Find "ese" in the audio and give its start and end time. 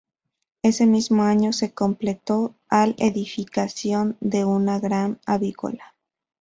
0.63-0.87